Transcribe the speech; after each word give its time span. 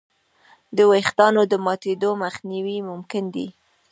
د 0.75 0.79
وېښتیانو 0.91 1.41
د 1.51 1.53
ماتېدو 1.65 2.09
مخنیوی 2.23 2.77
ممکن 2.89 3.23
دی. 3.35 3.47